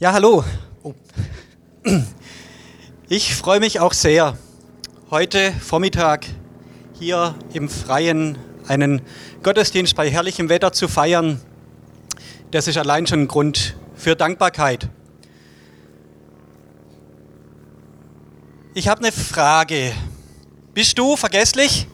[0.00, 0.42] Ja, hallo.
[0.82, 0.94] Oh.
[3.10, 4.38] Ich freue mich auch sehr,
[5.10, 6.24] heute Vormittag
[6.98, 9.02] hier im Freien einen
[9.42, 11.42] Gottesdienst bei herrlichem Wetter zu feiern.
[12.50, 14.88] Das ist allein schon ein Grund für Dankbarkeit.
[18.72, 19.92] Ich habe eine Frage.
[20.72, 21.86] Bist du vergesslich?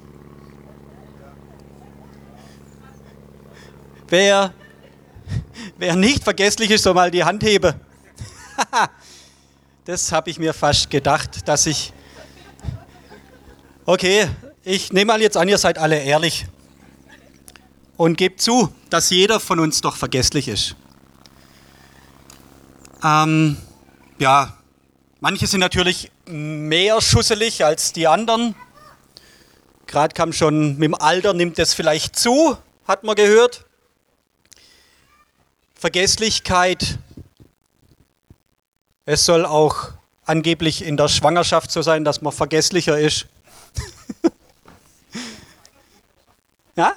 [4.06, 4.54] Wer,
[5.76, 7.74] wer nicht vergesslich ist, soll mal die Hand heben.
[9.84, 11.92] das habe ich mir fast gedacht, dass ich.
[13.84, 14.28] Okay,
[14.64, 16.46] ich nehme mal jetzt an, ihr seid alle ehrlich.
[17.96, 20.76] Und gebt zu, dass jeder von uns doch vergesslich ist.
[23.02, 23.56] Ähm,
[24.18, 24.56] ja,
[25.20, 28.54] manche sind natürlich mehr schusselig als die anderen.
[29.86, 33.64] Gerade kam schon, mit dem Alter nimmt es vielleicht zu, hat man gehört.
[35.74, 36.98] Vergesslichkeit
[39.06, 39.92] es soll auch
[40.24, 43.26] angeblich in der Schwangerschaft so sein, dass man vergesslicher ist.
[46.76, 46.92] ja?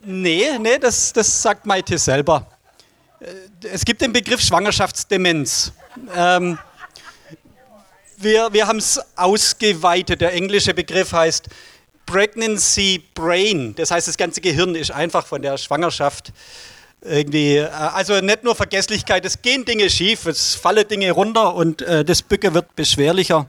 [0.00, 2.46] Nee, nee, das, das sagt Maite selber.
[3.20, 3.26] Äh,
[3.68, 5.72] es gibt den Begriff Schwangerschaftsdemenz.
[6.16, 6.58] Ähm,
[8.16, 10.22] wir wir haben es ausgeweitet.
[10.22, 11.50] Der englische Begriff heißt
[12.06, 13.74] Pregnancy Brain.
[13.74, 16.32] Das heißt, das ganze Gehirn ist einfach von der Schwangerschaft
[17.02, 21.82] irgendwie, äh, also nicht nur Vergesslichkeit, es gehen Dinge schief, es fallen Dinge runter und
[21.82, 23.48] äh, das Bücken wird beschwerlicher.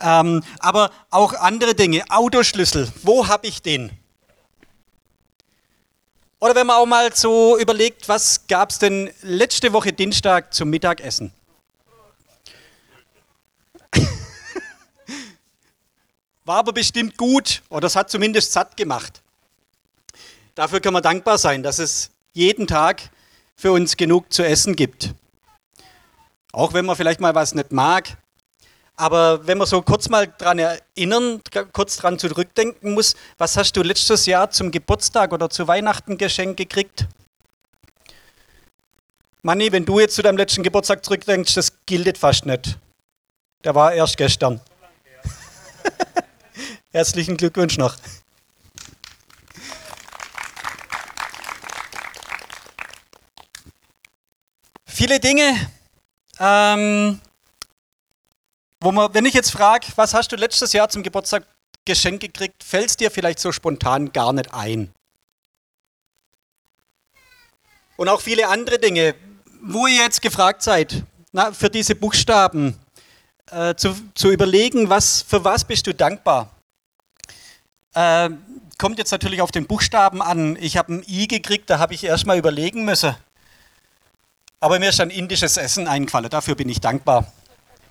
[0.00, 3.90] Ähm, aber auch andere Dinge, Autoschlüssel, wo habe ich den?
[6.38, 10.68] Oder wenn man auch mal so überlegt, was gab es denn letzte Woche Dienstag zum
[10.68, 11.32] Mittagessen?
[16.44, 19.22] War aber bestimmt gut oder es hat zumindest satt gemacht.
[20.56, 23.02] Dafür können wir dankbar sein, dass es jeden Tag
[23.56, 25.14] für uns genug zu essen gibt.
[26.50, 28.16] Auch wenn man vielleicht mal was nicht mag.
[28.96, 31.42] Aber wenn man so kurz mal dran erinnern,
[31.74, 36.56] kurz dran zurückdenken muss, was hast du letztes Jahr zum Geburtstag oder zu Weihnachten geschenkt
[36.56, 37.06] gekriegt?
[39.42, 42.78] Manni, wenn du jetzt zu deinem letzten Geburtstag zurückdenkst, das gilt fast nicht.
[43.62, 44.62] Der war erst gestern.
[46.92, 47.96] Herzlichen Glückwunsch noch.
[55.06, 55.70] Viele Dinge,
[56.40, 57.20] ähm,
[58.80, 61.44] wo man, wenn ich jetzt frage, was hast du letztes Jahr zum Geburtstag
[61.84, 64.92] geschenkt gekriegt, fällt es dir vielleicht so spontan gar nicht ein.
[67.96, 69.14] Und auch viele andere Dinge,
[69.62, 72.76] wo ihr jetzt gefragt seid, na, für diese Buchstaben
[73.52, 76.50] äh, zu, zu, überlegen, was, für was bist du dankbar.
[77.94, 78.30] Äh,
[78.76, 80.56] kommt jetzt natürlich auf den Buchstaben an.
[80.60, 83.14] Ich habe ein I gekriegt, da habe ich erstmal überlegen müssen.
[84.60, 87.30] Aber mir ist ein indisches Essen eingefallen, dafür bin ich dankbar.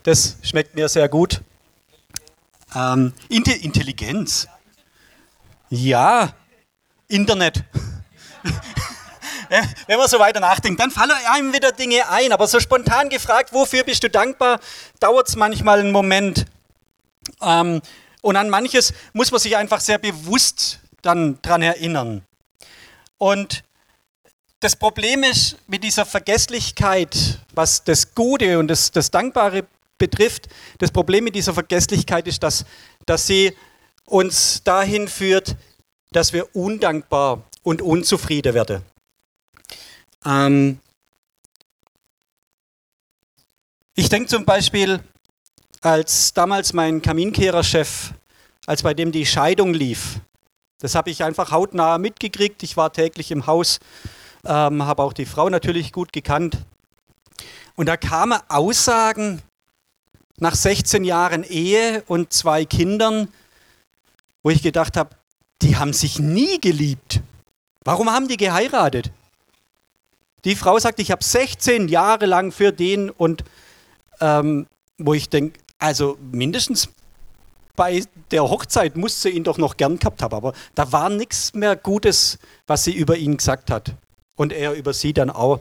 [0.04, 1.42] Das schmeckt mir sehr gut.
[2.76, 4.48] Ähm, Intelligenz.
[5.70, 6.34] Ja,
[7.08, 7.64] Internet.
[9.88, 12.32] Wenn man so weiter nachdenkt, dann fallen einem wieder Dinge ein.
[12.32, 14.60] Aber so spontan gefragt, wofür bist du dankbar,
[15.00, 16.46] dauert es manchmal einen Moment.
[17.42, 17.82] Ähm,
[18.22, 22.26] und an manches muss man sich einfach sehr bewusst dann dran erinnern.
[23.18, 23.64] Und
[24.66, 29.68] das Problem ist mit dieser Vergesslichkeit, was das Gute und das, das Dankbare
[30.00, 30.48] betrifft,
[30.80, 32.66] das Problem mit dieser Vergesslichkeit ist, dass,
[33.06, 33.56] dass sie
[34.06, 35.56] uns dahin führt,
[36.12, 38.82] dass wir undankbar und unzufrieden werden.
[40.26, 40.80] Ähm
[43.94, 45.00] ich denke zum Beispiel,
[45.82, 48.14] als damals mein Kaminkehrerchef,
[48.66, 50.22] als bei dem die Scheidung lief,
[50.80, 52.64] das habe ich einfach hautnah mitgekriegt.
[52.64, 53.80] Ich war täglich im Haus
[54.46, 56.58] ähm, habe auch die Frau natürlich gut gekannt.
[57.76, 59.42] Und da kamen Aussagen
[60.38, 63.30] nach 16 Jahren Ehe und zwei Kindern,
[64.44, 65.16] wo ich gedacht habe,
[65.62, 67.22] die haben sich nie geliebt.
[67.84, 69.12] Warum haben die geheiratet?
[70.44, 73.44] Die Frau sagt, ich habe 16 Jahre lang für den und
[74.22, 74.68] ähm,
[74.98, 76.90] wo ich denke, also mindestens
[77.76, 81.54] bei der Hochzeit musste sie ihn doch noch gern gehabt haben, aber da war nichts
[81.54, 82.38] mehr Gutes,
[82.68, 83.96] was sie über ihn gesagt hat
[84.36, 85.60] und er über sie dann auch.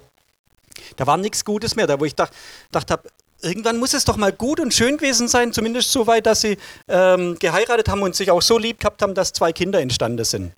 [0.97, 2.35] Da war nichts Gutes mehr, da wo ich dachte,
[2.71, 3.09] dachte habe,
[3.41, 6.59] irgendwann muss es doch mal gut und schön gewesen sein, zumindest so weit, dass sie
[6.88, 10.53] ähm, geheiratet haben und sich auch so lieb gehabt haben, dass zwei Kinder entstanden sind.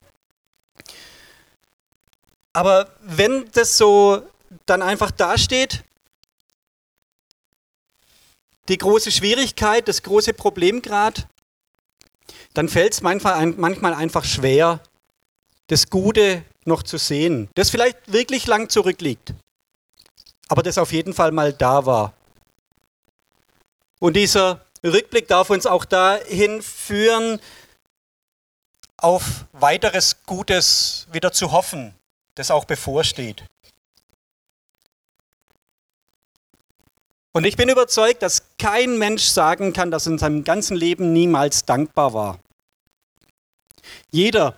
[2.53, 4.23] Aber wenn das so
[4.65, 5.85] dann einfach dasteht,
[8.69, 11.23] die große Schwierigkeit, das große Problem gerade,
[12.55, 14.81] dann fällt es manchmal, manchmal einfach schwer,
[15.67, 19.35] das Gute noch zu sehen, das vielleicht wirklich lang zurückliegt,
[20.49, 22.13] aber das auf jeden Fall mal da war.
[23.99, 27.41] Und dieser Rückblick darf uns auch dahin führen,
[28.99, 31.95] auf weiteres Gutes wieder zu hoffen,
[32.35, 33.45] das auch bevorsteht.
[37.33, 41.13] Und ich bin überzeugt, dass kein Mensch sagen kann, dass er in seinem ganzen Leben
[41.13, 42.41] niemals dankbar war.
[44.11, 44.57] Jeder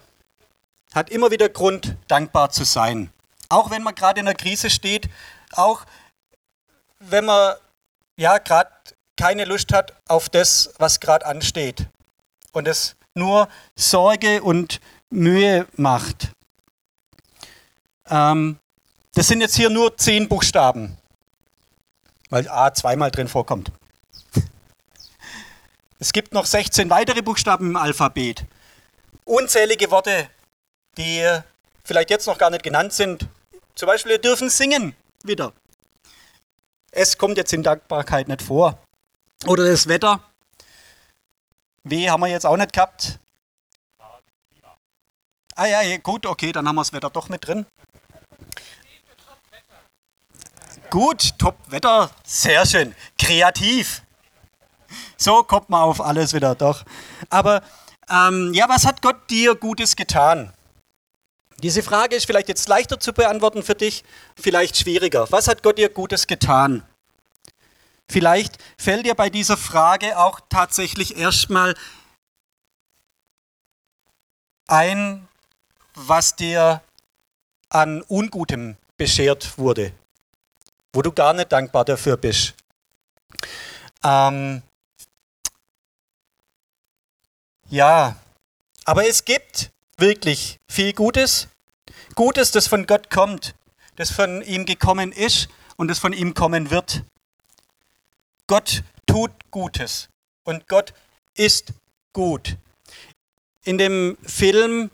[0.94, 3.12] hat immer wieder Grund, dankbar zu sein.
[3.49, 5.08] Auch wenn man gerade in einer Krise steht,
[5.52, 5.85] auch
[6.99, 7.56] wenn man
[8.17, 8.70] ja gerade
[9.17, 11.87] keine Lust hat auf das, was gerade ansteht.
[12.52, 14.81] Und es nur Sorge und
[15.11, 16.31] Mühe macht.
[18.08, 18.58] Ähm,
[19.14, 20.96] das sind jetzt hier nur zehn Buchstaben,
[22.31, 23.73] weil A zweimal drin vorkommt.
[26.00, 28.44] Es gibt noch 16 weitere Buchstaben im Alphabet.
[29.25, 30.31] Unzählige Worte,
[30.98, 31.40] die
[31.84, 33.26] vielleicht jetzt noch gar nicht genannt sind.
[33.74, 35.52] Zum Beispiel, wir dürfen singen wieder.
[36.90, 38.78] Es kommt jetzt in Dankbarkeit nicht vor.
[39.46, 40.20] Oder das Wetter.
[41.84, 43.18] W haben wir jetzt auch nicht gehabt.
[45.54, 47.66] Ah ja, gut, okay, dann haben wir das Wetter doch mit drin.
[50.90, 52.94] Gut, Top-Wetter, sehr schön.
[53.18, 54.02] Kreativ.
[55.16, 56.84] So kommt man auf alles wieder, doch.
[57.28, 57.62] Aber
[58.08, 60.52] ähm, ja, was hat Gott dir Gutes getan?
[61.62, 64.05] Diese Frage ist vielleicht jetzt leichter zu beantworten für dich,
[64.40, 65.26] vielleicht schwieriger.
[65.31, 66.84] Was hat Gott dir Gutes getan?
[68.08, 71.75] Vielleicht fällt dir bei dieser Frage auch tatsächlich erstmal
[74.69, 75.26] ein,
[75.94, 76.81] was dir
[77.70, 79.93] an Ungutem beschert wurde,
[80.93, 82.54] wo du gar nicht dankbar dafür bist.
[84.04, 84.62] Ähm,
[87.69, 88.16] ja,
[88.84, 91.48] aber es gibt wirklich viel Gutes.
[92.14, 93.54] Gutes, das von Gott kommt,
[93.96, 97.04] das von ihm gekommen ist und das von ihm kommen wird.
[98.46, 100.08] Gott tut Gutes
[100.44, 100.94] und Gott
[101.34, 101.72] ist
[102.12, 102.56] gut.
[103.64, 104.90] In dem Film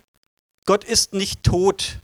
[0.66, 1.98] Gott ist nicht tot.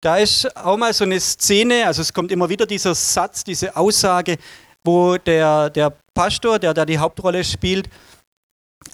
[0.00, 3.74] Da ist auch mal so eine Szene, also es kommt immer wieder dieser Satz, diese
[3.76, 4.36] Aussage,
[4.84, 7.88] wo der, der Pastor, der da die Hauptrolle spielt,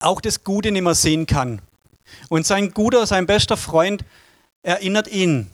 [0.00, 1.60] auch das Gute nicht mehr sehen kann.
[2.28, 4.04] Und sein guter, sein bester Freund
[4.62, 5.50] erinnert ihn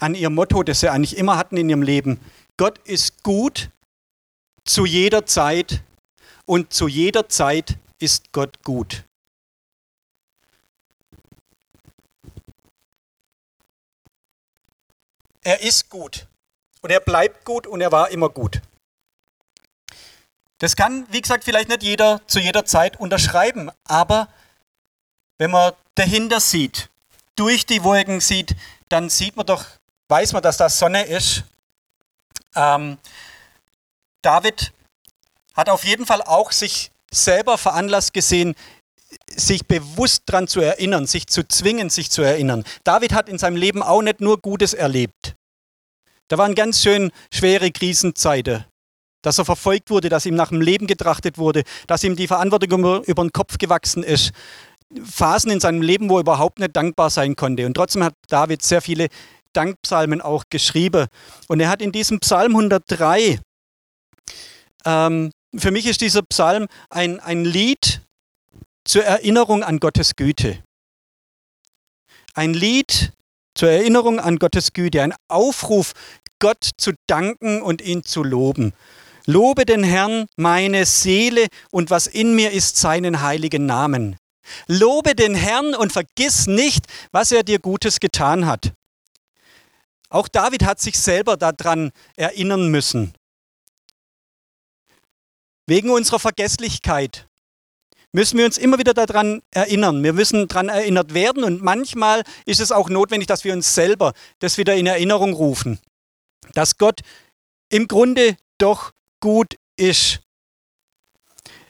[0.00, 2.20] an ihr Motto, das sie eigentlich immer hatten in ihrem Leben.
[2.56, 3.70] Gott ist gut
[4.64, 5.82] zu jeder Zeit
[6.44, 9.04] und zu jeder Zeit ist Gott gut.
[15.42, 16.26] Er ist gut
[16.82, 18.60] und er bleibt gut und er war immer gut.
[20.58, 24.28] Das kann, wie gesagt, vielleicht nicht jeder zu jeder Zeit unterschreiben, aber
[25.38, 26.90] wenn man dahinter sieht,
[27.36, 28.56] durch die Wolken sieht,
[28.88, 29.64] dann sieht man doch,
[30.08, 31.44] weiß man, dass das Sonne ist.
[32.56, 32.98] Ähm,
[34.22, 34.72] David
[35.54, 38.56] hat auf jeden Fall auch sich selber veranlasst gesehen,
[39.28, 42.64] sich bewusst daran zu erinnern, sich zu zwingen, sich zu erinnern.
[42.82, 45.36] David hat in seinem Leben auch nicht nur Gutes erlebt.
[46.26, 48.64] Da waren ganz schön schwere Krisenzeiten
[49.22, 53.02] dass er verfolgt wurde, dass ihm nach dem Leben getrachtet wurde, dass ihm die Verantwortung
[53.04, 54.32] über, den Kopf gewachsen ist.
[55.04, 57.66] Phasen in seinem Leben, wo er überhaupt nicht dankbar sein konnte.
[57.66, 59.08] Und trotzdem hat David sehr viele
[59.52, 61.06] Dankpsalmen auch geschrieben.
[61.48, 63.40] Und er hat in diesem Psalm 103,
[64.84, 68.02] ähm, für mich ist dieser Psalm ein, ein Lied
[68.84, 70.62] zur Erinnerung an Gottes Güte.
[72.34, 73.12] Ein Lied
[73.54, 75.92] zur Erinnerung an Gottes Güte, ein Aufruf,
[76.38, 78.72] Gott zu danken und ihn zu loben.
[79.28, 84.16] Lobe den Herrn, meine Seele, und was in mir ist, seinen heiligen Namen.
[84.68, 88.72] Lobe den Herrn und vergiss nicht, was er dir Gutes getan hat.
[90.08, 93.12] Auch David hat sich selber daran erinnern müssen.
[95.66, 97.26] Wegen unserer Vergesslichkeit
[98.12, 100.02] müssen wir uns immer wieder daran erinnern.
[100.02, 104.14] Wir müssen daran erinnert werden und manchmal ist es auch notwendig, dass wir uns selber
[104.38, 105.78] das wieder in Erinnerung rufen.
[106.54, 107.02] Dass Gott
[107.68, 110.20] im Grunde doch gut ist.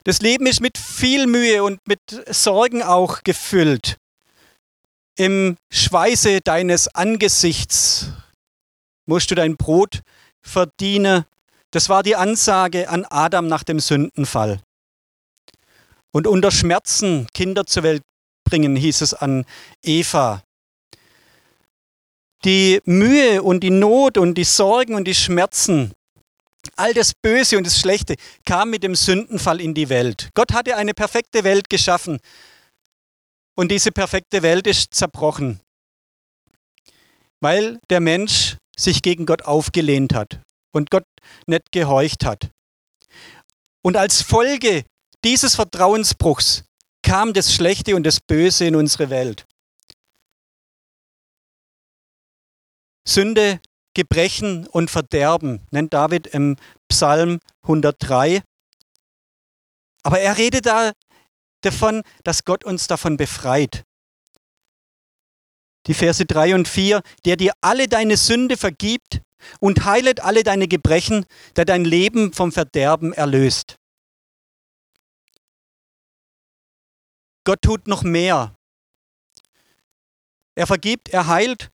[0.05, 2.00] Das Leben ist mit viel Mühe und mit
[2.31, 3.99] Sorgen auch gefüllt.
[5.17, 8.12] Im Schweiße deines Angesichts
[9.07, 10.00] musst du dein Brot
[10.40, 11.25] verdienen.
[11.73, 14.61] Das war die Ansage an Adam nach dem Sündenfall.
[16.12, 18.02] Und unter Schmerzen Kinder zur Welt
[18.45, 19.45] bringen, hieß es an
[19.83, 20.43] Eva.
[22.45, 25.93] Die Mühe und die Not und die Sorgen und die Schmerzen
[26.78, 30.30] All das Böse und das Schlechte kam mit dem Sündenfall in die Welt.
[30.35, 32.20] Gott hatte eine perfekte Welt geschaffen
[33.56, 35.61] und diese perfekte Welt ist zerbrochen.
[37.40, 40.40] weil der Mensch sich gegen Gott aufgelehnt hat
[40.73, 41.04] und Gott
[41.47, 42.50] nicht gehorcht hat.
[43.82, 44.85] Und als Folge
[45.25, 46.64] dieses Vertrauensbruchs
[47.02, 49.47] kam das Schlechte und das Böse in unsere Welt.
[53.06, 53.61] Sünde,
[53.99, 56.55] Gebrechen und Verderben nennt David im
[56.87, 58.45] Psalm 103.
[60.05, 60.93] Aber er redet da
[61.62, 63.83] davon, dass Gott uns davon befreit.
[65.88, 69.21] Die Verse 3 und 4, der dir alle deine Sünde vergibt
[69.59, 71.26] und heilet alle deine Gebrechen,
[71.57, 73.78] der dein Leben vom Verderben erlöst.
[77.43, 78.55] Gott tut noch mehr.
[80.55, 81.73] Er vergibt, er heilt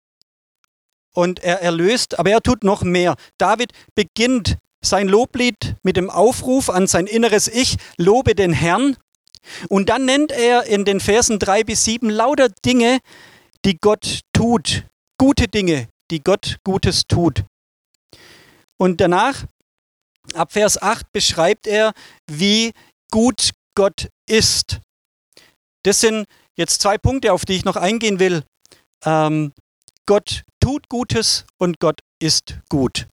[1.13, 3.15] und er erlöst, aber er tut noch mehr.
[3.37, 8.97] David beginnt sein Loblied mit dem Aufruf an sein inneres Ich, lobe den Herrn.
[9.69, 12.99] Und dann nennt er in den Versen 3 bis 7 lauter Dinge,
[13.65, 14.85] die Gott tut,
[15.17, 17.43] gute Dinge, die Gott Gutes tut.
[18.77, 19.45] Und danach,
[20.33, 21.93] ab Vers 8, beschreibt er,
[22.29, 22.73] wie
[23.11, 24.79] gut Gott ist.
[25.83, 28.43] Das sind jetzt zwei Punkte, auf die ich noch eingehen will.
[29.05, 29.53] Ähm,
[30.05, 33.09] Gott tut Gutes und Gott ist gut.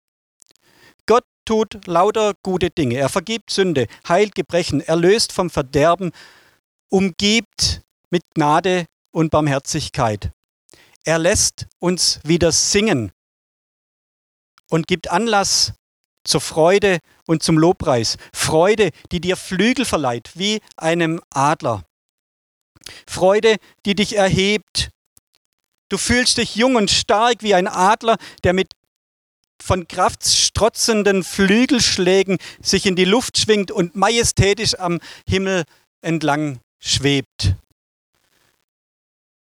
[1.07, 2.97] Gott tut lauter gute Dinge.
[2.97, 6.13] Er vergibt Sünde, heilt Gebrechen, erlöst vom Verderben,
[6.91, 10.31] umgibt mit Gnade und Barmherzigkeit.
[11.05, 13.13] Er lässt uns wieder singen
[14.69, 15.73] und gibt Anlass
[16.25, 18.19] zur Freude und zum Lobpreis.
[18.35, 21.83] Freude, die dir Flügel verleiht, wie einem Adler.
[23.07, 24.91] Freude, die dich erhebt.
[25.89, 28.73] Du fühlst dich jung und stark wie ein Adler, der mit
[29.61, 35.65] von Kraft strotzenden Flügelschlägen sich in die Luft schwingt und majestätisch am Himmel
[36.01, 37.55] entlang schwebt.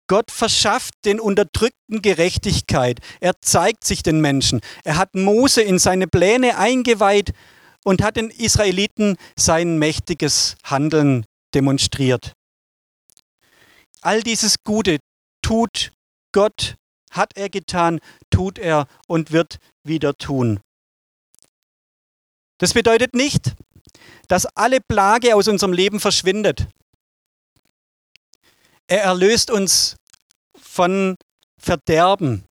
[0.10, 3.00] Gott verschafft den Unterdrückten Gerechtigkeit.
[3.20, 4.62] Er zeigt sich den Menschen.
[4.86, 7.34] Er hat Mose in seine Pläne eingeweiht
[7.84, 12.34] und hat den Israeliten sein mächtiges Handeln demonstriert.
[14.02, 15.00] All dieses Gute
[15.42, 15.92] tut
[16.32, 16.76] Gott,
[17.12, 20.60] hat er getan, tut er und wird wieder tun.
[22.58, 23.54] Das bedeutet nicht,
[24.28, 26.68] dass alle Plage aus unserem Leben verschwindet.
[28.88, 29.96] Er erlöst uns
[30.58, 31.16] von
[31.58, 32.46] Verderben.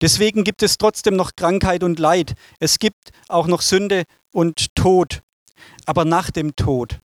[0.00, 2.34] Deswegen gibt es trotzdem noch Krankheit und Leid.
[2.58, 5.22] Es gibt auch noch Sünde und Tod.
[5.86, 7.00] Aber nach dem Tod,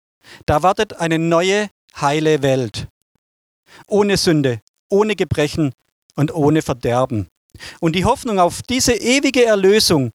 [0.47, 1.69] da wartet eine neue,
[2.01, 2.89] heile Welt.
[3.87, 4.61] Ohne Sünde,
[4.93, 5.73] ohne Gebrechen
[6.15, 7.29] und ohne Verderben.
[7.81, 10.13] Und die Hoffnung auf diese ewige Erlösung,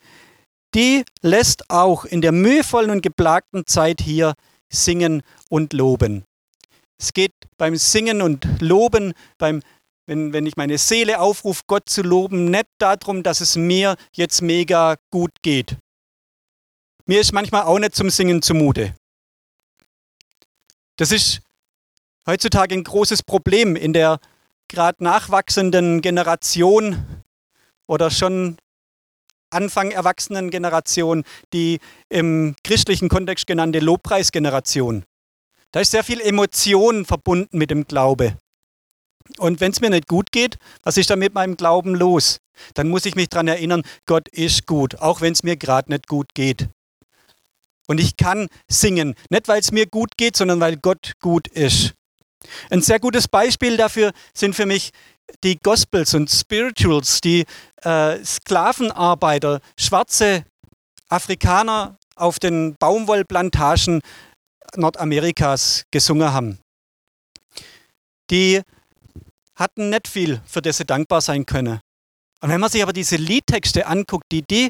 [0.73, 4.33] die lässt auch in der mühevollen und geplagten Zeit hier
[4.69, 6.25] singen und loben.
[6.99, 9.61] Es geht beim Singen und Loben, beim,
[10.07, 14.41] wenn, wenn ich meine Seele aufrufe, Gott zu loben, nicht darum, dass es mir jetzt
[14.41, 15.77] mega gut geht.
[17.05, 18.95] Mir ist manchmal auch nicht zum Singen zumute.
[20.97, 21.41] Das ist
[22.25, 24.19] heutzutage ein großes Problem in der
[24.67, 27.23] gerade nachwachsenden Generation
[27.87, 28.57] oder schon
[29.49, 35.05] Anfang erwachsenen Generation, die im christlichen Kontext genannte Lobpreisgeneration.
[35.71, 38.37] Da ist sehr viel Emotion verbunden mit dem Glaube.
[39.37, 42.39] Und wenn es mir nicht gut geht, was ist da mit meinem Glauben los?
[42.73, 46.07] Dann muss ich mich daran erinnern, Gott ist gut, auch wenn es mir gerade nicht
[46.07, 46.69] gut geht.
[47.87, 51.93] Und ich kann singen, nicht weil es mir gut geht, sondern weil Gott gut ist.
[52.69, 54.91] Ein sehr gutes Beispiel dafür sind für mich
[55.43, 57.45] die Gospels und Spirituals, die
[57.83, 60.45] äh, Sklavenarbeiter, schwarze
[61.09, 64.01] Afrikaner auf den Baumwollplantagen
[64.75, 66.59] Nordamerikas gesungen haben.
[68.29, 68.61] Die
[69.55, 71.79] hatten nicht viel, für das sie dankbar sein können.
[72.41, 74.69] Und wenn man sich aber diese Liedtexte anguckt, die die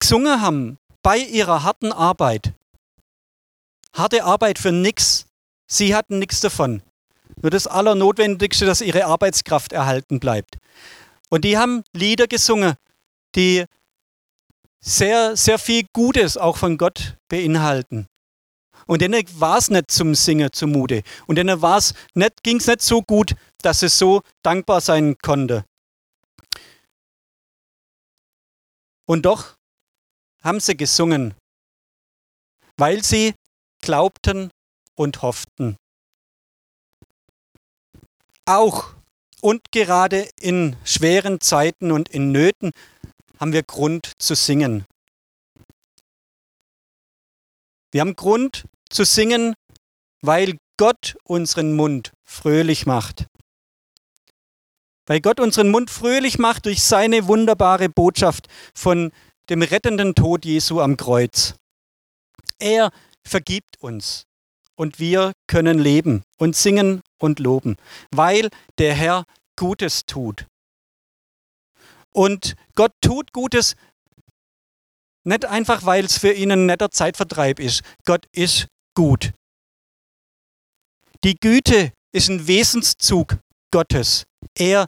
[0.00, 2.52] gesungen haben bei ihrer harten Arbeit,
[3.94, 5.26] harte Arbeit für nichts,
[5.70, 6.82] sie hatten nichts davon.
[7.40, 10.58] Nur das Allernotwendigste, dass ihre Arbeitskraft erhalten bleibt.
[11.30, 12.74] Und die haben Lieder gesungen,
[13.34, 13.64] die
[14.80, 18.08] sehr, sehr viel Gutes auch von Gott beinhalten.
[18.86, 21.02] Und denen war es nicht zum Singen zumute.
[21.26, 21.60] Und denen
[22.42, 25.64] ging es nicht so gut, dass es so dankbar sein konnte.
[29.06, 29.56] Und doch
[30.42, 31.34] haben sie gesungen,
[32.76, 33.34] weil sie
[33.82, 34.50] glaubten
[35.00, 35.76] und hofften.
[38.44, 38.92] Auch
[39.40, 42.72] und gerade in schweren Zeiten und in Nöten
[43.38, 44.84] haben wir Grund zu singen.
[47.90, 49.54] Wir haben Grund zu singen,
[50.20, 53.26] weil Gott unseren Mund fröhlich macht.
[55.06, 59.12] Weil Gott unseren Mund fröhlich macht durch seine wunderbare Botschaft von
[59.48, 61.54] dem rettenden Tod Jesu am Kreuz.
[62.58, 62.92] Er
[63.24, 64.26] vergibt uns
[64.80, 67.76] und wir können leben und singen und loben,
[68.10, 70.46] weil der Herr Gutes tut.
[72.14, 73.76] Und Gott tut Gutes
[75.22, 77.82] nicht einfach, weil es für ihn ein netter Zeitvertreib ist.
[78.06, 79.34] Gott ist gut.
[81.24, 83.36] Die Güte ist ein Wesenszug
[83.70, 84.24] Gottes.
[84.56, 84.86] Er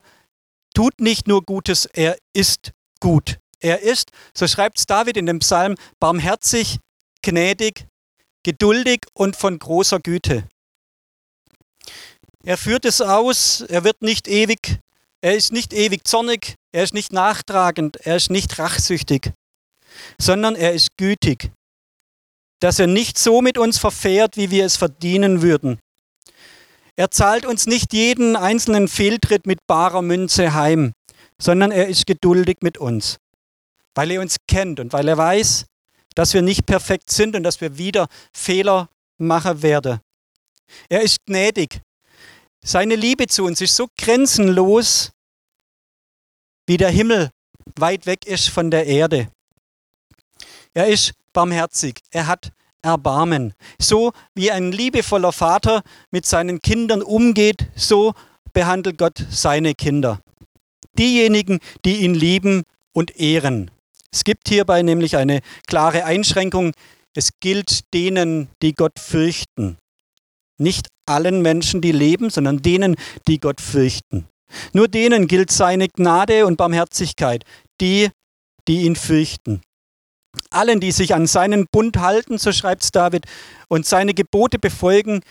[0.73, 3.37] tut nicht nur Gutes, er ist gut.
[3.59, 6.79] Er ist, so schreibt es David in dem Psalm, barmherzig,
[7.21, 7.85] gnädig,
[8.43, 10.47] geduldig und von großer Güte.
[12.45, 14.79] Er führt es aus, er wird nicht ewig,
[15.21, 19.31] er ist nicht ewig zornig, er ist nicht nachtragend, er ist nicht rachsüchtig,
[20.19, 21.51] sondern er ist gütig,
[22.59, 25.79] dass er nicht so mit uns verfährt, wie wir es verdienen würden.
[26.95, 30.93] Er zahlt uns nicht jeden einzelnen Fehltritt mit barer Münze heim,
[31.41, 33.17] sondern er ist geduldig mit uns,
[33.95, 35.65] weil er uns kennt und weil er weiß,
[36.15, 39.99] dass wir nicht perfekt sind und dass wir wieder Fehler machen werden.
[40.89, 41.81] Er ist gnädig.
[42.63, 45.11] Seine Liebe zu uns ist so grenzenlos,
[46.65, 47.29] wie der Himmel
[47.77, 49.29] weit weg ist von der Erde.
[50.73, 51.99] Er ist barmherzig.
[52.11, 52.51] Er hat
[52.81, 53.53] Erbarmen.
[53.79, 58.13] So wie ein liebevoller Vater mit seinen Kindern umgeht, so
[58.53, 60.21] behandelt Gott seine Kinder.
[60.97, 63.71] Diejenigen, die ihn lieben und ehren.
[64.13, 66.73] Es gibt hierbei nämlich eine klare Einschränkung.
[67.15, 69.77] Es gilt denen, die Gott fürchten.
[70.59, 72.95] Nicht allen Menschen, die leben, sondern denen,
[73.27, 74.27] die Gott fürchten.
[74.71, 77.43] Nur denen gilt seine Gnade und Barmherzigkeit,
[77.81, 78.09] die,
[78.67, 79.61] die ihn fürchten.
[80.51, 83.25] Allen, die sich an seinen Bund halten, so schreibt es David,
[83.67, 85.21] und seine Gebote befolgen,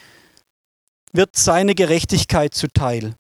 [1.13, 3.15] wird seine Gerechtigkeit zuteil.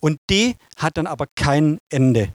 [0.00, 2.32] Und die hat dann aber kein Ende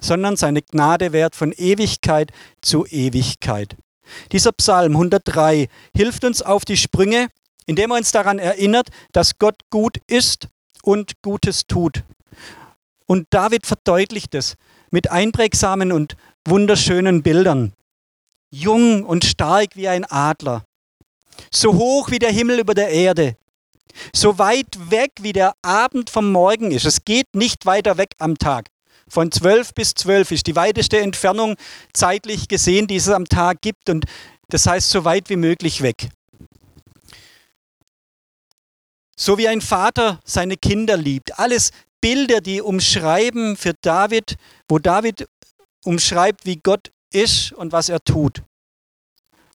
[0.00, 3.76] sondern seine Gnade währt von Ewigkeit zu Ewigkeit.
[4.32, 7.28] Dieser Psalm 103 hilft uns auf die Sprünge,
[7.66, 10.48] indem er uns daran erinnert, dass Gott gut ist
[10.82, 12.04] und Gutes tut.
[13.06, 14.56] Und David verdeutlicht es
[14.90, 17.72] mit einprägsamen und wunderschönen Bildern.
[18.50, 20.64] Jung und stark wie ein Adler,
[21.50, 23.36] so hoch wie der Himmel über der Erde,
[24.14, 26.84] so weit weg wie der Abend vom Morgen ist.
[26.84, 28.68] Es geht nicht weiter weg am Tag.
[29.08, 31.56] Von 12 bis 12 ist die weiteste Entfernung
[31.92, 33.88] zeitlich gesehen, die es am Tag gibt.
[33.88, 34.04] Und
[34.48, 36.08] das heißt, so weit wie möglich weg.
[39.16, 41.38] So wie ein Vater seine Kinder liebt.
[41.38, 44.36] Alles Bilder, die umschreiben für David,
[44.68, 45.26] wo David
[45.84, 48.42] umschreibt, wie Gott ist und was er tut.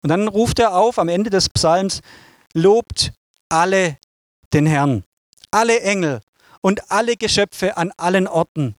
[0.03, 2.01] Und dann ruft er auf am Ende des Psalms,
[2.55, 3.13] lobt
[3.49, 3.99] alle
[4.53, 5.05] den Herrn,
[5.51, 6.21] alle Engel
[6.63, 8.75] und alle Geschöpfe an allen Orten.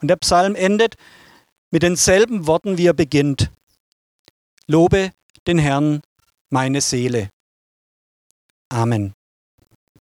[0.00, 0.96] Und der Psalm endet
[1.70, 3.50] mit denselben Worten, wie er beginnt.
[4.66, 5.12] Lobe
[5.46, 6.02] den Herrn,
[6.50, 7.28] meine Seele.
[8.68, 9.12] Amen.